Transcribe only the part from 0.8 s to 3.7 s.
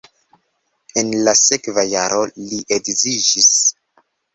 En la sekva jaro li edziĝis.